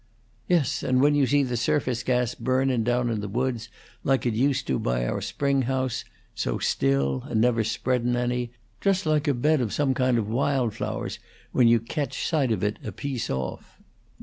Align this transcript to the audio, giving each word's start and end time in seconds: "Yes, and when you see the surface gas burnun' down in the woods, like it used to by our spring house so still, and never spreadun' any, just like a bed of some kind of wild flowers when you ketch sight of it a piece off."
"Yes, 0.47 0.81
and 0.81 0.99
when 0.99 1.13
you 1.13 1.27
see 1.27 1.43
the 1.43 1.55
surface 1.55 2.01
gas 2.01 2.33
burnun' 2.33 2.83
down 2.83 3.11
in 3.11 3.21
the 3.21 3.27
woods, 3.27 3.69
like 4.03 4.25
it 4.25 4.33
used 4.33 4.65
to 4.65 4.79
by 4.79 5.05
our 5.05 5.21
spring 5.21 5.61
house 5.61 6.03
so 6.33 6.57
still, 6.57 7.25
and 7.27 7.39
never 7.39 7.63
spreadun' 7.63 8.15
any, 8.15 8.49
just 8.81 9.05
like 9.05 9.27
a 9.27 9.33
bed 9.35 9.61
of 9.61 9.71
some 9.71 9.93
kind 9.93 10.17
of 10.17 10.27
wild 10.27 10.73
flowers 10.73 11.19
when 11.51 11.67
you 11.67 11.79
ketch 11.79 12.25
sight 12.27 12.51
of 12.51 12.63
it 12.63 12.79
a 12.83 12.91
piece 12.91 13.29
off." 13.29 13.79